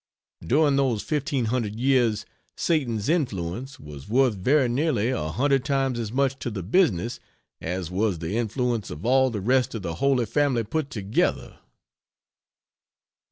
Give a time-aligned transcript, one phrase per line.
[0.43, 2.25] During those 1500 years,
[2.57, 7.19] Satan's influence was worth very nearly a hundred times as much to the business
[7.61, 11.59] as was the influence of all the rest of the Holy Family put together.